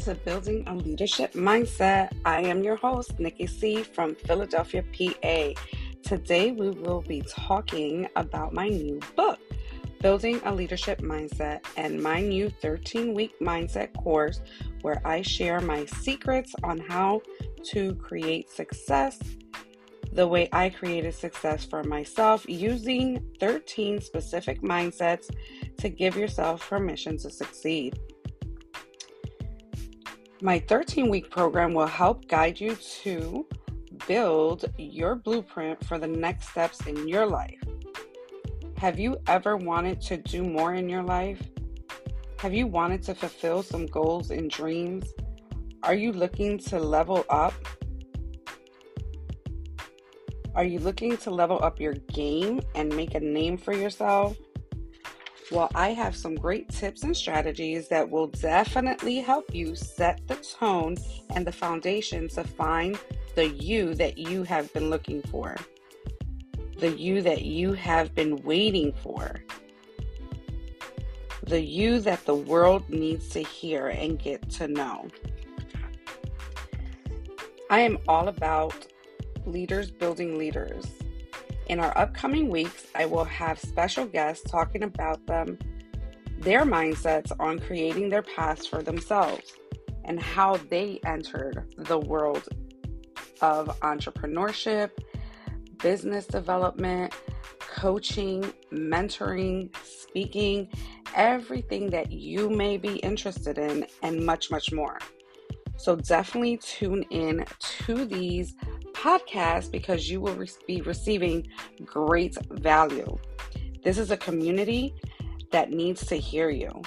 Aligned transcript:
to 0.00 0.14
Building 0.14 0.66
a 0.66 0.74
Leadership 0.74 1.34
Mindset. 1.34 2.10
I 2.24 2.40
am 2.40 2.62
your 2.62 2.76
host, 2.76 3.20
Nikki 3.20 3.46
C. 3.46 3.82
from 3.82 4.14
Philadelphia, 4.14 4.82
PA. 4.82 5.60
Today 6.02 6.52
we 6.52 6.70
will 6.70 7.02
be 7.02 7.22
talking 7.28 8.08
about 8.16 8.54
my 8.54 8.68
new 8.68 8.98
book, 9.14 9.38
Building 10.00 10.40
a 10.46 10.54
Leadership 10.54 11.02
Mindset, 11.02 11.60
and 11.76 12.02
my 12.02 12.22
new 12.22 12.48
13 12.48 13.12
week 13.12 13.38
mindset 13.40 13.92
course 13.92 14.40
where 14.80 15.06
I 15.06 15.20
share 15.20 15.60
my 15.60 15.84
secrets 15.84 16.54
on 16.64 16.78
how 16.78 17.20
to 17.64 17.94
create 17.96 18.48
success 18.48 19.18
the 20.12 20.26
way 20.26 20.48
I 20.52 20.70
created 20.70 21.14
success 21.14 21.64
for 21.64 21.84
myself 21.84 22.48
using 22.48 23.22
13 23.38 24.00
specific 24.00 24.62
mindsets 24.62 25.28
to 25.76 25.90
give 25.90 26.16
yourself 26.16 26.66
permission 26.68 27.18
to 27.18 27.30
succeed. 27.30 28.00
My 30.42 30.58
13 30.58 31.10
week 31.10 31.30
program 31.30 31.74
will 31.74 31.86
help 31.86 32.26
guide 32.26 32.58
you 32.58 32.74
to 33.02 33.46
build 34.08 34.64
your 34.78 35.14
blueprint 35.14 35.84
for 35.84 35.98
the 35.98 36.06
next 36.06 36.48
steps 36.48 36.86
in 36.86 37.06
your 37.06 37.26
life. 37.26 37.60
Have 38.78 38.98
you 38.98 39.18
ever 39.26 39.58
wanted 39.58 40.00
to 40.02 40.16
do 40.16 40.42
more 40.42 40.72
in 40.72 40.88
your 40.88 41.02
life? 41.02 41.42
Have 42.38 42.54
you 42.54 42.66
wanted 42.66 43.02
to 43.02 43.14
fulfill 43.14 43.62
some 43.62 43.84
goals 43.84 44.30
and 44.30 44.48
dreams? 44.48 45.12
Are 45.82 45.94
you 45.94 46.10
looking 46.10 46.56
to 46.70 46.78
level 46.78 47.26
up? 47.28 47.52
Are 50.54 50.64
you 50.64 50.78
looking 50.78 51.18
to 51.18 51.30
level 51.30 51.62
up 51.62 51.78
your 51.78 51.92
game 51.92 52.62
and 52.74 52.96
make 52.96 53.14
a 53.14 53.20
name 53.20 53.58
for 53.58 53.74
yourself? 53.74 54.38
Well, 55.50 55.68
I 55.74 55.88
have 55.88 56.14
some 56.14 56.36
great 56.36 56.68
tips 56.68 57.02
and 57.02 57.16
strategies 57.16 57.88
that 57.88 58.08
will 58.08 58.28
definitely 58.28 59.16
help 59.18 59.52
you 59.52 59.74
set 59.74 60.20
the 60.28 60.36
tone 60.36 60.96
and 61.30 61.44
the 61.44 61.50
foundation 61.50 62.28
to 62.28 62.44
find 62.44 62.96
the 63.34 63.48
you 63.48 63.94
that 63.96 64.16
you 64.16 64.44
have 64.44 64.72
been 64.72 64.90
looking 64.90 65.22
for, 65.22 65.56
the 66.78 66.90
you 66.90 67.20
that 67.22 67.42
you 67.42 67.72
have 67.72 68.14
been 68.14 68.36
waiting 68.44 68.92
for, 69.02 69.42
the 71.42 71.60
you 71.60 71.98
that 71.98 72.24
the 72.26 72.34
world 72.34 72.88
needs 72.88 73.28
to 73.30 73.42
hear 73.42 73.88
and 73.88 74.20
get 74.20 74.48
to 74.50 74.68
know. 74.68 75.08
I 77.70 77.80
am 77.80 77.98
all 78.06 78.28
about 78.28 78.86
leaders 79.46 79.90
building 79.90 80.38
leaders. 80.38 80.86
In 81.70 81.78
our 81.78 81.96
upcoming 81.96 82.48
weeks, 82.48 82.88
I 82.96 83.06
will 83.06 83.22
have 83.22 83.56
special 83.56 84.04
guests 84.04 84.50
talking 84.50 84.82
about 84.82 85.24
them, 85.28 85.56
their 86.40 86.62
mindsets 86.62 87.30
on 87.38 87.60
creating 87.60 88.08
their 88.08 88.24
paths 88.24 88.66
for 88.66 88.82
themselves, 88.82 89.52
and 90.04 90.18
how 90.18 90.56
they 90.68 90.98
entered 91.06 91.72
the 91.78 91.96
world 91.96 92.48
of 93.40 93.68
entrepreneurship, 93.82 94.90
business 95.78 96.26
development, 96.26 97.14
coaching, 97.60 98.52
mentoring, 98.72 99.72
speaking, 99.84 100.66
everything 101.14 101.88
that 101.90 102.10
you 102.10 102.50
may 102.50 102.78
be 102.78 102.96
interested 102.96 103.58
in, 103.58 103.86
and 104.02 104.26
much, 104.26 104.50
much 104.50 104.72
more. 104.72 104.98
So 105.76 105.94
definitely 105.94 106.56
tune 106.56 107.04
in 107.10 107.44
to 107.86 108.04
these 108.06 108.56
podcast 109.00 109.70
because 109.70 110.10
you 110.10 110.20
will 110.20 110.34
re- 110.34 110.48
be 110.66 110.82
receiving 110.82 111.46
great 111.84 112.36
value. 112.50 113.16
This 113.82 113.96
is 113.96 114.10
a 114.10 114.16
community 114.16 114.94
that 115.52 115.70
needs 115.70 116.04
to 116.06 116.16
hear 116.16 116.50
you. 116.50 116.82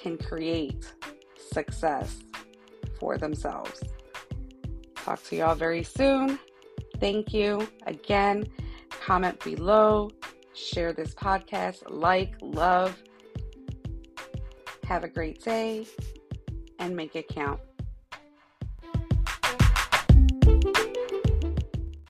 can 0.00 0.16
create 0.16 0.92
success 1.36 2.20
for 3.00 3.18
themselves. 3.18 3.82
Talk 4.94 5.20
to 5.24 5.34
y'all 5.34 5.56
very 5.56 5.82
soon. 5.82 6.38
Thank 7.00 7.34
you 7.34 7.66
again 7.88 8.46
comment 9.10 9.42
below, 9.42 10.08
share 10.54 10.92
this 10.92 11.12
podcast, 11.14 11.82
like, 11.88 12.32
love. 12.40 12.96
Have 14.84 15.02
a 15.02 15.08
great 15.08 15.42
day 15.42 15.84
and 16.78 16.94
make 16.94 17.16
it 17.16 17.26
count. 17.26 17.58